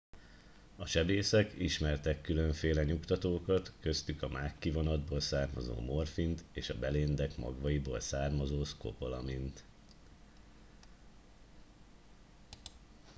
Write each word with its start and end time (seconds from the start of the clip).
a 0.75 0.85
sebészek 0.85 1.53
ismertek 1.57 2.21
különféle 2.21 2.83
nyugtatókat 2.83 3.71
köztük 3.79 4.21
a 4.21 4.27
mákkivonatból 4.27 5.19
származó 5.19 5.79
morfint 5.79 6.43
és 6.53 6.69
a 6.69 6.79
beléndek 6.79 7.37
magvaiból 7.37 7.99
származó 7.99 8.63
szkopolamint 8.63 9.63